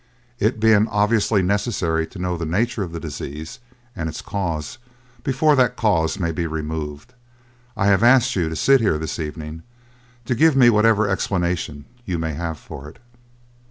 It 0.39 0.59
being 0.59 0.87
obviously 0.87 1.43
necessary 1.43 2.07
to 2.07 2.17
know 2.17 2.35
the 2.35 2.43
nature 2.43 2.81
of 2.81 2.91
the 2.91 2.99
disease 2.99 3.59
and 3.95 4.09
its 4.09 4.23
cause 4.23 4.79
before 5.23 5.55
that 5.55 5.75
cause 5.75 6.17
may 6.17 6.31
be 6.31 6.47
removed, 6.47 7.13
I 7.77 7.85
have 7.85 8.01
asked 8.01 8.35
you 8.35 8.49
to 8.49 8.55
sit 8.55 8.81
here 8.81 8.97
this 8.97 9.19
evening 9.19 9.61
to 10.25 10.33
give 10.33 10.55
me 10.55 10.71
whatever 10.71 11.07
explanation 11.07 11.85
you 12.03 12.17
may 12.17 12.33
have 12.33 12.57
for 12.57 12.89
it." 12.89 12.97